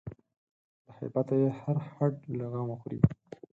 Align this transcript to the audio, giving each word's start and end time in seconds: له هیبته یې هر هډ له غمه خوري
له 0.85 0.91
هیبته 0.99 1.33
یې 1.41 1.49
هر 1.59 1.77
هډ 1.91 2.15
له 2.37 2.45
غمه 2.51 2.75
خوري 2.79 2.99